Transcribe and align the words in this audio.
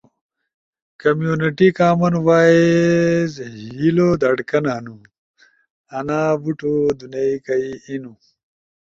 کمیونٹی 1.01 1.67
کامن 1.77 2.13
وائس 2.25 3.31
ہیلو 3.77 4.09
دھڑکن 4.21 4.65
ہنو۔ 4.73 4.95
انا 5.97 6.19
بوٹو 6.41 6.73
دونئی 6.97 7.31
کئی 7.45 7.67
اینو۔ 7.85 8.13